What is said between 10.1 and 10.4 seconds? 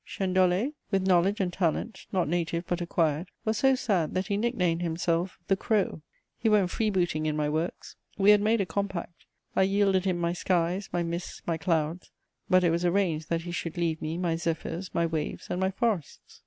my